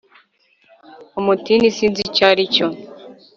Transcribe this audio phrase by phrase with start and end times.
[1.19, 2.67] umutini sinzi icyo ari cyo